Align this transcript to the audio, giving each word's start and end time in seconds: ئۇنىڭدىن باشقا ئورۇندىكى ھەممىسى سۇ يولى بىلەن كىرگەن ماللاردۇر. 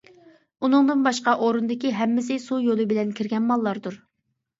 ئۇنىڭدىن 0.67 1.03
باشقا 1.07 1.35
ئورۇندىكى 1.47 1.91
ھەممىسى 1.97 2.37
سۇ 2.47 2.57
يولى 2.69 2.87
بىلەن 2.95 3.13
كىرگەن 3.21 3.47
ماللاردۇر. 3.51 4.01